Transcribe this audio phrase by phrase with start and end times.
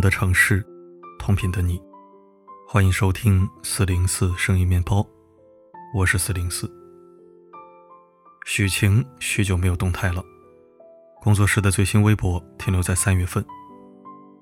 [0.00, 0.64] 的城市，
[1.18, 1.80] 同频的你，
[2.66, 5.06] 欢迎收听四零四声音面包，
[5.94, 6.70] 我是四零四。
[8.46, 10.24] 许晴许久没有动态了，
[11.20, 13.44] 工作室的最新微博停留在三月份，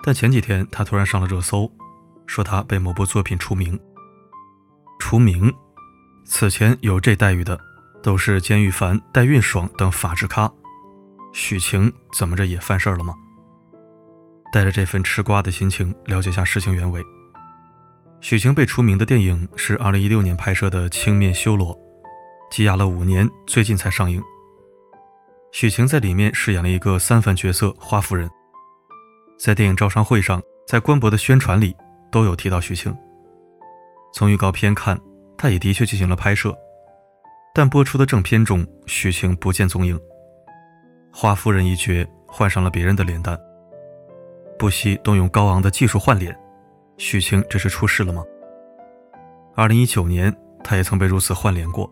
[0.05, 1.69] 但前几天她突然上了热搜，
[2.27, 3.79] 说她被某部作品除名。
[5.01, 5.53] 除名，
[6.25, 7.59] 此前有这待遇的
[8.01, 10.53] 都是监狱凡、戴运爽等法制咖，
[11.33, 13.15] 许晴怎么着也犯事儿了吗？
[14.53, 17.03] 带着这份吃瓜的心情，了解下事情原委。
[18.21, 21.75] 许晴被除名的电影是2016年拍摄的《青面修罗》，
[22.51, 24.23] 积压了五年，最近才上映。
[25.53, 28.29] 许晴在里面饰演了一个三番角色花夫人。
[29.39, 31.75] 在电影招商会上，在官博的宣传里
[32.11, 32.95] 都有提到许晴。
[34.13, 34.99] 从预告片看，
[35.37, 36.53] 她也的确进行了拍摄，
[37.55, 39.99] 但播出的正片中，许晴不见踪影。
[41.13, 43.39] 花夫人一角换上了别人的脸蛋。
[44.59, 46.37] 不惜动用高昂的技术换脸，
[46.97, 48.25] 许晴这是出事了吗？
[49.55, 51.89] 二零一九年，她也曾被如此换脸过。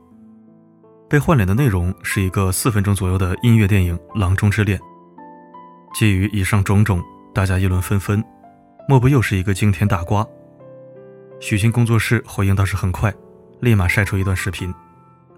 [1.09, 4.77] 被换脸的内容是一个四分钟左右的音乐电影《郎中之恋》。
[5.95, 7.01] 基于以上种种，
[7.33, 8.23] 大家议论纷纷，
[8.89, 10.27] 莫不又是一个惊天大瓜？
[11.39, 13.15] 许晴工作室回应倒是很快，
[13.61, 14.75] 立马晒出一段视频，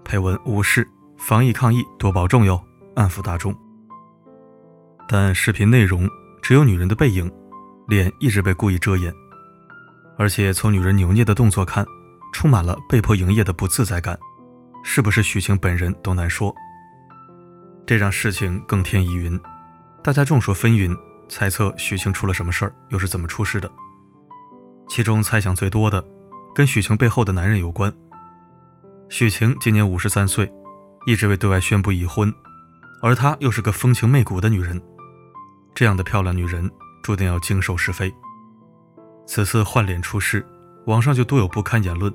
[0.03, 0.87] 配文无视，
[1.19, 2.59] 防疫抗疫多保重哟，
[2.95, 3.55] 安抚大众。
[5.07, 6.09] 但视频内容。
[6.49, 7.31] 只有女人的背影，
[7.87, 9.13] 脸一直被故意遮掩，
[10.17, 11.85] 而且从女人扭捏的动作看，
[12.33, 14.17] 充满了被迫营业的不自在感，
[14.83, 16.51] 是不是许晴本人都难说。
[17.85, 19.39] 这让事情更添疑云，
[20.03, 20.97] 大家众说纷纭，
[21.29, 23.71] 猜测许晴出了什么事儿，又是怎么出事的。
[24.87, 26.03] 其中猜想最多的，
[26.55, 27.93] 跟许晴背后的男人有关。
[29.07, 30.51] 许晴今年五十三岁，
[31.05, 32.33] 一直未对外宣布已婚，
[33.03, 34.81] 而她又是个风情媚骨的女人。
[35.73, 36.69] 这样的漂亮女人
[37.03, 38.13] 注定要经受是非。
[39.25, 40.45] 此次换脸出事，
[40.87, 42.13] 网上就多有不堪言论。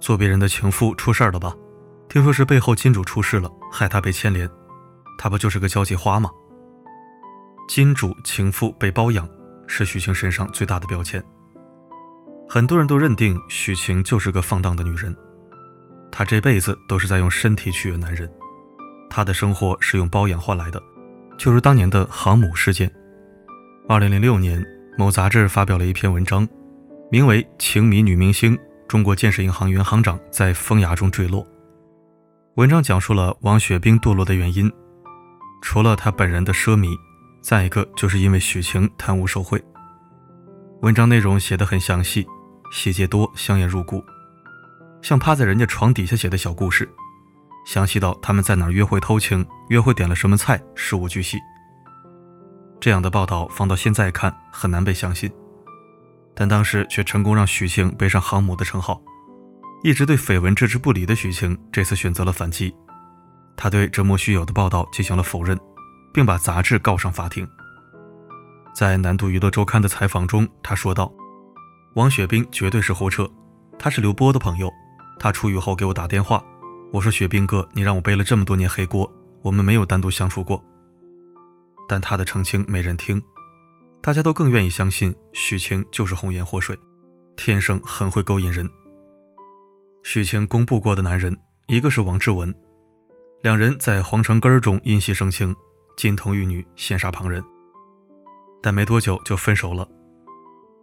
[0.00, 1.54] 做别人的情妇出事了吧？
[2.08, 4.48] 听说是背后金主出事了，害她被牵连。
[5.18, 6.30] 她不就是个交际花吗？
[7.68, 9.28] 金主情妇被包养，
[9.66, 11.22] 是许晴身上最大的标签。
[12.48, 15.14] 很多人都认定许晴就是个放荡的女人，
[16.10, 18.32] 她这辈子都是在用身体取悦男人，
[19.10, 20.80] 她的生活是用包养换来的。
[21.38, 22.90] 就如当年的航母事件。
[23.88, 24.62] 二零零六年，
[24.98, 26.46] 某杂志发表了一篇文章，
[27.10, 31.42] 名为《情迷女明星，中国建设银行原行长在风崖中坠落》。
[32.56, 34.70] 文章讲述了王雪冰堕落的原因，
[35.62, 36.88] 除了她本人的奢靡，
[37.40, 39.62] 再一个就是因为许晴贪污受贿。
[40.82, 42.26] 文章内容写得很详细，
[42.72, 44.04] 细节多，香艳入骨，
[45.02, 46.88] 像趴在人家床底下写的小故事。
[47.68, 51.38] 详细到他们在哪儿约会偷情，约会点了什么菜，事无巨细。
[52.80, 55.30] 这样的报道放到现在看很难被相信，
[56.34, 58.98] 但当时却成功让许晴背上航母的称号。
[59.84, 62.74] 一直对绯闻置之不理的许晴，这次选择了反击，
[63.54, 65.60] 他对折磨虚有的报道进行了否认，
[66.14, 67.46] 并把杂志告上法庭。
[68.74, 71.12] 在南都娱乐周刊的采访中，他说道
[71.96, 73.30] ：“王雪冰绝对是胡扯，
[73.78, 74.72] 他是刘波的朋友，
[75.20, 76.42] 他出狱后给我打电话。”
[76.90, 79.10] 我说雪冰哥，你让我背了这么多年黑锅，
[79.42, 80.62] 我们没有单独相处过。
[81.86, 83.22] 但他的澄清没人听，
[84.00, 86.78] 大家都更愿意相信许晴就是红颜祸水，
[87.36, 88.68] 天生很会勾引人。
[90.02, 92.54] 许晴公布过的男人，一个是王志文，
[93.42, 95.54] 两人在皇城根儿中因戏生情，
[95.96, 97.44] 金童玉女，羡煞旁人。
[98.62, 99.86] 但没多久就分手了。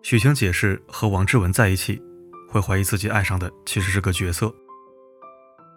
[0.04, 2.00] 许晴解释和王志文在一起，
[2.48, 4.54] 会怀疑自己爱上的其实是个角色。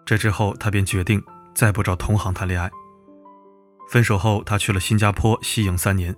[0.09, 2.67] 这之后，他便决定再不找同行谈恋爱。
[3.91, 6.15] 分手后，他去了新加坡息影三年。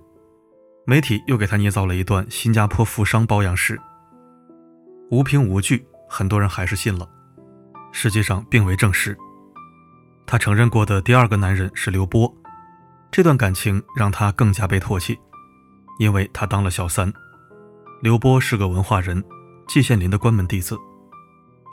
[0.86, 3.78] 媒体又给他捏造了一段新加坡富商包养史。
[5.10, 7.06] 无凭无据，很多人还是信了。
[7.92, 9.18] 实际上并未证实。
[10.26, 12.34] 他承认过的第二个男人是刘波，
[13.12, 15.20] 这段感情让他更加被唾弃，
[16.00, 17.12] 因为他当了小三。
[18.02, 19.22] 刘波是个文化人，
[19.68, 20.78] 季羡林的关门弟子。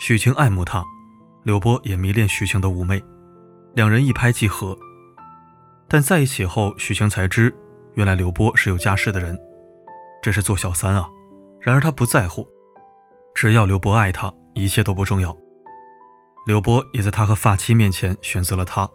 [0.01, 0.83] 许晴爱慕他。
[1.49, 3.03] 刘波也迷恋许晴的妩媚，
[3.73, 4.77] 两人一拍即合。
[5.89, 7.51] 但在一起后，许晴才知，
[7.95, 9.35] 原来刘波是有家室的人，
[10.21, 11.09] 这是做小三啊。
[11.59, 12.47] 然而他不在乎，
[13.35, 15.35] 只要刘波爱他，一切都不重要。
[16.45, 18.87] 刘波也在他和发妻面前选择了他。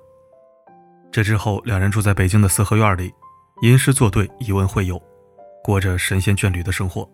[1.11, 3.11] 这之后，两人住在北京的四合院里，
[3.63, 5.01] 吟诗作对，以文会友，
[5.63, 7.09] 过着神仙眷侣的生活。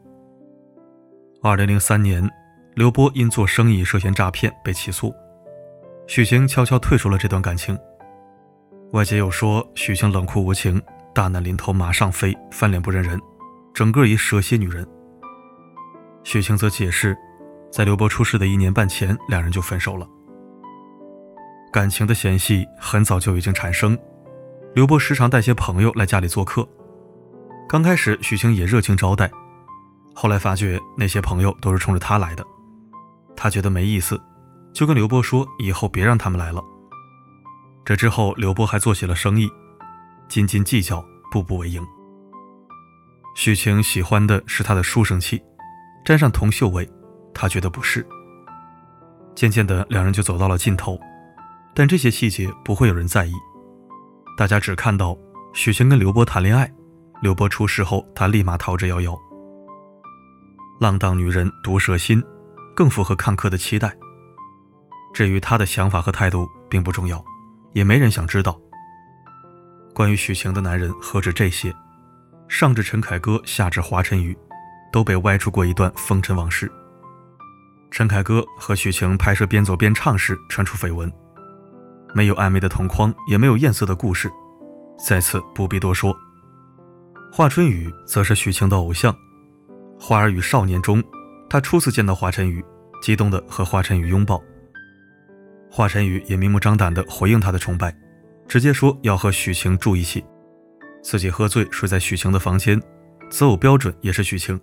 [1.42, 2.30] 二零零三年，
[2.76, 5.16] 刘波因做生意涉嫌诈骗被起诉。
[6.10, 7.78] 许晴悄悄退出了这段感情，
[8.94, 10.82] 外界又说许晴冷酷无情，
[11.14, 13.22] 大难临头马上飞，翻脸不认人，
[13.76, 14.84] 整个一蛇蝎女人。
[16.24, 17.16] 许晴则解释，
[17.72, 20.08] 在刘波出事的一年半前，两人就分手了。
[21.72, 23.96] 感情的嫌隙很早就已经产生，
[24.74, 26.68] 刘波时常带些朋友来家里做客。
[27.68, 29.30] 刚开始，许晴也热情招待，
[30.16, 32.44] 后来发觉那些朋友都是冲着他来的，
[33.36, 34.20] 他觉得没意思，
[34.80, 36.64] 就跟刘波说以后别让他们来了。
[37.84, 39.52] 这之后，刘波还做起了生意，
[40.30, 41.86] 斤斤计较，步步为营。
[43.36, 45.44] 许晴喜欢的是他的书生气，
[46.06, 46.90] 沾上铜锈味，
[47.34, 48.08] 他觉得不适。
[49.36, 50.98] 渐渐的，两人就走到了尽头。
[51.76, 53.34] 但这些细节不会有人在意，
[54.38, 55.18] 大家只看到
[55.54, 56.72] 许晴跟刘波谈恋爱，
[57.22, 59.14] 刘波出事后，他立马逃之夭夭。
[60.80, 62.24] 浪荡女人毒蛇心，
[62.74, 63.94] 更符合看客的期待。
[65.20, 67.22] 至于他的想法和态度并不重要，
[67.74, 68.58] 也没人想知道。
[69.94, 71.76] 关于许晴的男人何止这些，
[72.48, 74.34] 上至陈凯歌，下至华晨宇，
[74.94, 76.72] 都被歪出过一段风尘往事。
[77.92, 81.12] 陈凯歌和许晴拍摄边走边唱时传出绯闻。
[82.16, 84.32] 没有暧昧的同框，也没有艳色的故事，
[85.06, 86.16] 在此不必多说。
[87.30, 89.12] 华春雨则是许晴的偶像，
[90.00, 91.04] 《花儿与少年》中，
[91.50, 92.64] 他初次见到华晨宇，
[93.02, 94.42] 激动地和华晨宇拥抱。
[95.72, 97.96] 华晨宇也明目张胆地回应他的崇拜，
[98.48, 100.24] 直接说要和许晴住一起，
[101.04, 102.82] 自己喝醉睡在许晴的房间，
[103.30, 104.60] 择偶标准也是许晴。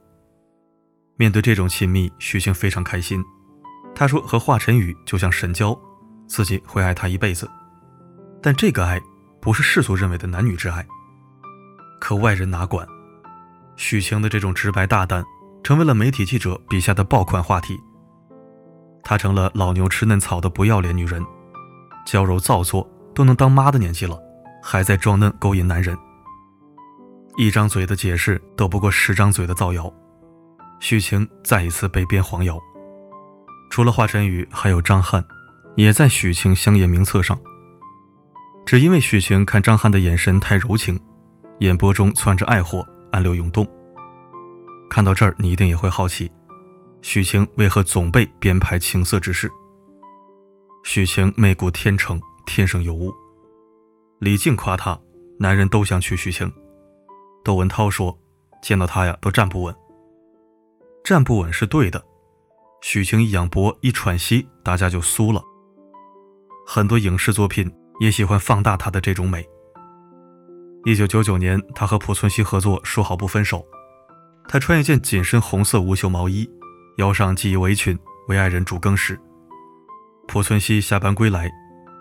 [1.17, 3.25] 面对这种亲密，许晴非常开心，
[3.94, 5.79] 他说和华晨宇就像神交。
[6.29, 7.49] 自己会爱他一辈子，
[8.43, 9.00] 但这个爱
[9.41, 10.85] 不是世俗认为的男女之爱。
[12.00, 12.85] 可外人哪管？
[13.76, 15.25] 许晴的这种直白大胆，
[15.62, 17.79] 成为了媒体记者笔下的爆款话题。
[19.08, 21.25] 她成了老牛吃嫩草的不要脸女人，
[22.05, 24.20] 娇柔造作都能当妈的年纪了，
[24.61, 25.97] 还在装嫩勾引男人。
[27.37, 29.93] 一张嘴的解释斗不过十张嘴的造谣，
[30.81, 32.58] 许晴再一次被编黄谣。
[33.70, 35.25] 除了华晨宇，还有张翰。
[35.76, 37.38] 也在许晴香艳名册上，
[38.64, 40.99] 只因为许晴看张翰的眼神太柔情，
[41.61, 43.64] 眼波中窜着爱火，暗流涌动。
[44.91, 46.32] 看到这儿，你一定也会好奇，
[47.03, 49.51] 许晴为何总被编排情色之事？
[50.85, 53.13] 许晴媚骨天成，天生尤物。
[54.19, 54.99] 李静夸她，
[55.39, 56.51] 男人都想娶许晴。
[57.45, 58.17] 窦文涛说，
[58.63, 59.75] 见到她呀都站不稳。
[61.05, 62.05] 站不稳是对的，
[62.83, 65.43] 许晴一仰脖，一喘息，大家就酥了。
[66.67, 69.47] 很多影视作品也喜欢放大她的这种美。
[70.85, 73.65] 一九九九年，她和濮存昕合作，说好不分手。
[74.49, 76.49] 她穿一件紧身红色无袖毛衣，
[76.97, 77.99] 腰上系一围裙，
[78.29, 79.19] 为爱人煮羹时，
[80.27, 81.51] 濮存昕下班归来，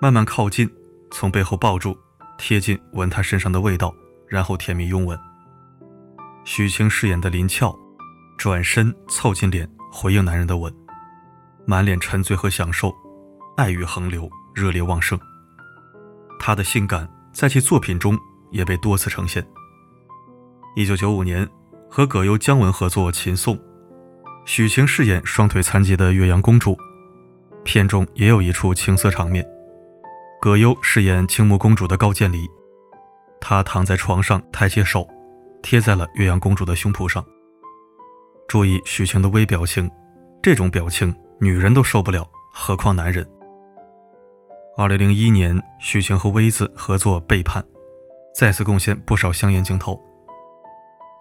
[0.02, 0.70] 慢慢靠近，
[1.12, 1.98] 从背后抱住，
[2.38, 3.94] 贴近闻他身上的味道，
[4.28, 5.20] 然后甜蜜拥吻。
[6.46, 7.78] 许晴饰演的林俏，
[8.38, 10.74] 转身凑近脸回应男人的吻，
[11.66, 12.94] 满脸沉醉和享受，
[13.58, 14.30] 爱欲横流。
[14.54, 15.20] 热烈旺盛，
[16.40, 18.18] 她的性感在其作品中
[18.52, 19.46] 也被多次呈现。
[20.78, 21.46] 一九九五年，
[21.90, 23.58] 和葛优、姜文合作《秦颂》，
[24.46, 26.78] 许晴饰演双腿残疾的岳阳公主，
[27.64, 29.44] 片中也有一处情色场面。
[30.40, 32.48] 葛优饰演青木公主的高渐离，
[33.42, 35.08] 他躺在床上，抬起手
[35.64, 37.25] 贴在了岳阳公主的胸脯上。
[38.48, 39.90] 注意许晴的微表情，
[40.44, 43.28] 这种表情女人都受不了，何况男人。
[44.78, 47.64] 二零零一年，许晴和薇子合作《背叛》，
[48.36, 50.00] 再次贡献不少香艳镜头。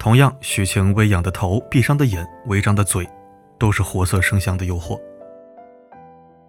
[0.05, 3.09] 同样，许晴微仰的头、闭上的眼、微张的嘴，
[3.59, 5.01] 都是活色生香的诱惑。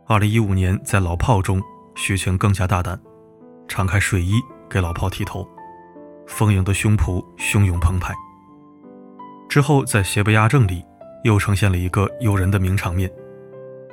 [0.05, 1.63] 二零一五年，在《老炮》中，
[1.95, 2.99] 许晴更加大胆，
[3.65, 4.33] 敞开睡衣
[4.69, 5.47] 给老炮剃头，
[6.27, 8.13] 丰盈的胸脯汹涌澎湃。
[9.47, 10.83] 之后，在《邪不压正》里，
[11.23, 13.09] 又呈现了一个诱人的名场面：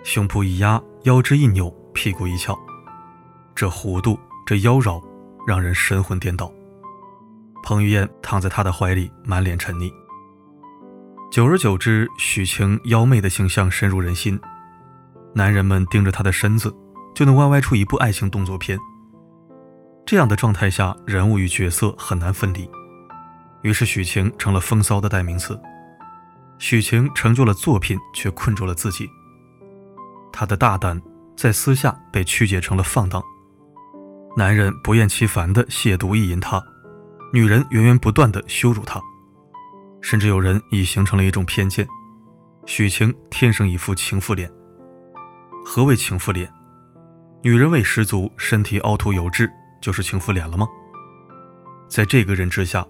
[0.03, 2.59] 胸脯一压，腰肢一扭，屁股一翘。
[3.55, 5.01] 这弧度，这妖娆，
[5.47, 6.53] 让人神魂颠倒。
[7.63, 9.93] 彭于晏躺在他的怀里，满脸沉溺。
[11.31, 14.39] 久而久之，许晴妖媚的形象深入人心，
[15.35, 16.75] 男人们盯着她的身子，
[17.15, 18.79] 就能歪歪出一部爱情动作片。
[20.05, 22.69] 这样的状态下，人物与角色很难分离，
[23.63, 25.59] 于是许晴成了风骚的代名词。
[26.59, 29.09] 许晴成就了作品，却困住了自己。
[30.33, 31.01] 她的大胆，
[31.37, 33.23] 在私下被曲解成了放荡。
[34.37, 36.63] 男人不厌其烦地亵渎意淫她，
[37.35, 39.01] 女人源源不断的羞辱她，
[40.03, 41.89] 甚至有人已形成了一种偏见：
[42.67, 44.53] 许晴天生一副情妇脸。
[45.65, 46.53] 何为情妇脸？
[47.43, 50.69] 女人味十足，身体凹凸有致，就是情妇脸了吗？
[51.89, 52.87] 在这个认知下，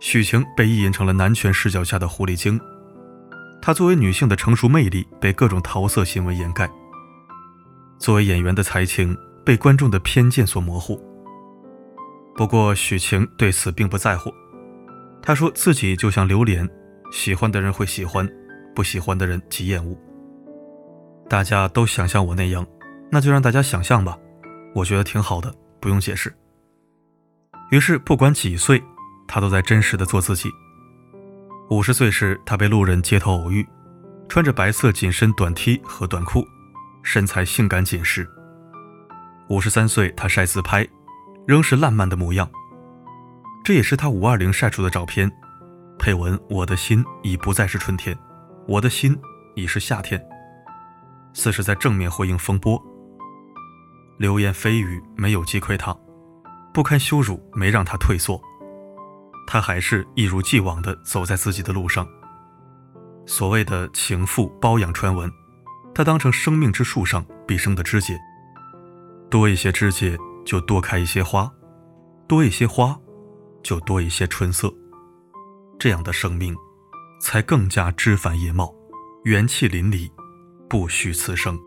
[0.00, 2.58] 许晴被意淫成了男权视角下的狐狸精，
[3.60, 6.66] 她作为女性的成熟魅力被各种桃色新闻掩盖，
[7.98, 10.98] 作为演员的才情被观众的偏见所模糊。
[12.34, 14.32] 不过许晴对此并不在乎，
[15.22, 16.68] 她说自己就像榴莲，
[17.12, 18.28] 喜欢的人会喜欢，
[18.74, 19.96] 不喜欢的人即厌恶。
[21.28, 22.66] 大家都想像我那样，
[23.10, 24.18] 那就让大家想象吧，
[24.74, 26.34] 我觉得挺好的，不用解释。
[27.70, 28.82] 于是不管几岁，
[29.26, 30.50] 他都在真实的做自己。
[31.70, 33.66] 五十岁时，他被路人街头偶遇，
[34.28, 36.46] 穿着白色紧身短 T 和短裤，
[37.02, 38.28] 身材性感紧实。
[39.48, 40.86] 五十三岁，他晒自拍，
[41.46, 42.50] 仍是烂漫的模样。
[43.64, 45.30] 这也是他五二零晒出的照片，
[45.98, 48.18] 配文：“我的心已不再是春天，
[48.66, 49.16] 我的心
[49.54, 50.20] 已是夏天。”
[51.34, 52.82] 似是在正面回应风波，
[54.18, 55.96] 流言蜚语没有击溃他，
[56.74, 58.38] 不堪羞辱没让他退缩，
[59.46, 62.06] 他还是一如既往地走在自己的路上。
[63.24, 65.30] 所谓的情妇包养传闻，
[65.94, 68.18] 他当成生命之树上毕生的枝节，
[69.30, 71.50] 多一些枝节就多开一些花，
[72.28, 72.98] 多一些花
[73.62, 74.72] 就多一些春色，
[75.78, 76.56] 这样的生命
[77.20, 78.74] 才更加枝繁叶茂，
[79.24, 80.10] 元气淋漓。
[80.68, 81.58] 不虚此生。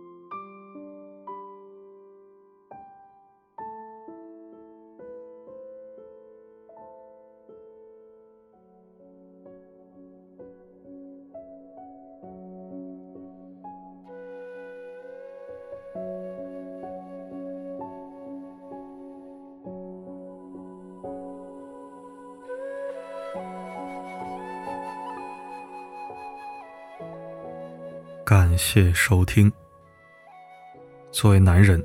[28.58, 29.52] 谢收听。
[31.12, 31.84] 作为男人，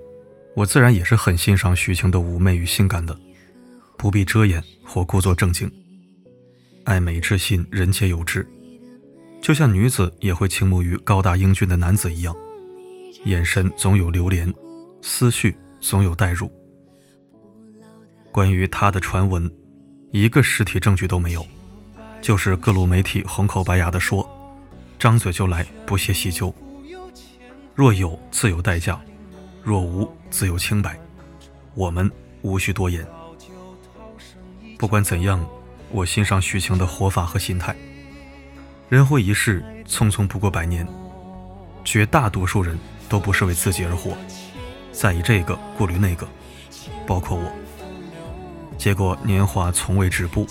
[0.54, 3.16] 我自然也是很欣赏许晴的妩媚与性感的，
[3.96, 5.70] 不必遮掩或故作正经。
[6.84, 8.46] 爱美之心，人皆有之，
[9.40, 12.34] 就像女子也会倾慕于高大英俊的男子一样，
[13.24, 14.52] 眼神总有流连，
[15.02, 16.50] 思绪总有代入。
[18.32, 19.50] 关于他的传闻，
[20.10, 21.46] 一个实体证据都没有，
[22.20, 24.28] 就是各路媒体红口白牙的说。
[25.00, 26.54] 张嘴就来，不屑细究。
[27.75, 29.00] 若有，自有代价；
[29.62, 30.95] 若无，自有清白。
[31.75, 32.11] 我们
[32.42, 33.07] 无需多言。
[34.78, 35.42] 不管怎样，
[35.90, 37.75] 我欣赏许晴的活法和心态。
[38.90, 40.87] 人活一世，匆匆不过百年，
[41.83, 42.78] 绝大多数人
[43.09, 44.14] 都不是为自己而活，
[44.92, 46.28] 在意这个，顾虑那个，
[47.07, 47.50] 包括我。
[48.76, 50.47] 结果年华从未止步，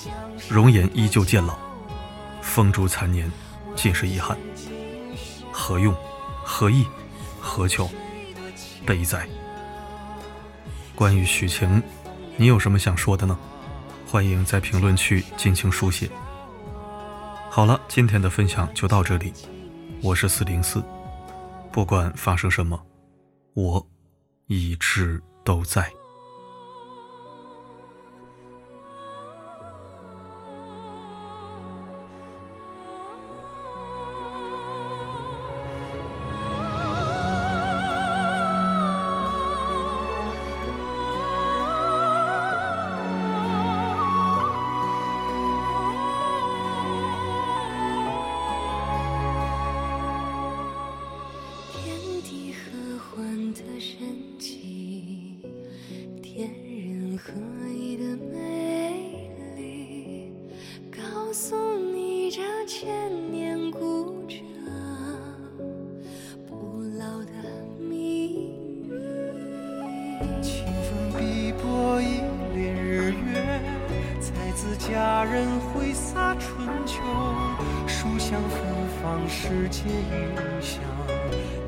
[0.49, 1.55] 容颜依旧渐老，
[2.41, 3.31] 风烛残年。
[3.81, 4.37] 尽是遗憾，
[5.53, 5.95] 何用？
[6.43, 6.85] 何意？
[7.39, 7.89] 何求？
[8.85, 9.25] 悲哉！
[10.93, 11.81] 关于许晴，
[12.35, 13.39] 你有什么想说的呢？
[14.05, 16.09] 欢迎在评论区尽情书写。
[17.49, 19.31] 好了，今天的分享就到这里。
[20.01, 20.83] 我是四零四，
[21.71, 22.77] 不管发生什么，
[23.53, 23.87] 我
[24.47, 25.89] 一直都在。
[79.49, 80.79] 世界云香。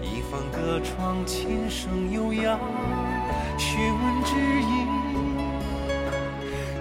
[0.04, 2.60] 一方隔窗，琴声悠扬，
[3.58, 4.88] 学问之音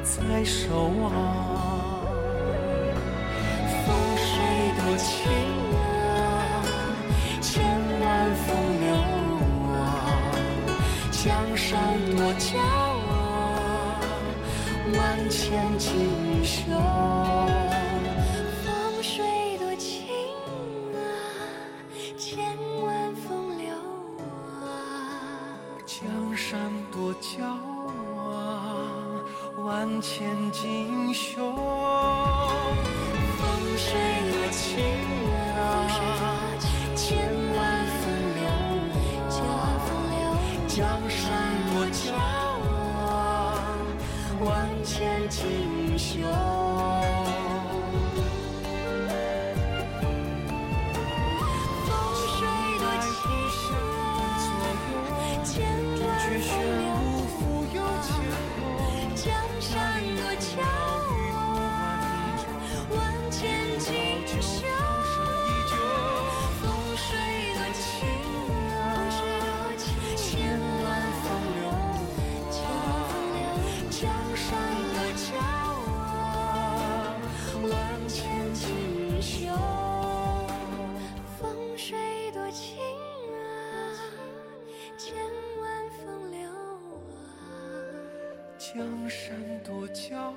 [0.05, 1.11] 在守望。
[3.87, 4.29] 风水
[4.77, 5.33] 多情
[5.73, 5.81] 啊，
[7.41, 7.65] 千
[8.03, 8.93] 万风流
[9.73, 9.81] 啊，
[11.11, 12.59] 江山多娇
[13.09, 14.05] 啊，
[14.99, 16.61] 万千锦绣，
[27.21, 28.25] 骄傲
[29.63, 31.53] 万千锦绣
[33.37, 33.45] 风
[33.77, 33.93] 水
[34.33, 34.83] 多情
[35.55, 35.61] 啊
[36.97, 37.19] 千
[37.55, 38.03] 万风
[38.37, 38.43] 流
[39.29, 39.45] 啊
[40.67, 40.79] 江
[41.11, 41.21] 山
[41.75, 43.07] 多娇啊
[44.41, 44.49] 万
[44.83, 45.39] 千锦
[45.99, 46.23] 绣
[51.85, 51.91] 风
[52.25, 52.39] 水
[52.79, 53.13] 多情
[54.09, 54.17] 啊
[55.45, 55.53] 千
[56.01, 56.09] 万
[56.41, 56.51] 风
[56.81, 56.90] 流
[88.73, 89.35] 江山
[89.65, 90.33] 多娇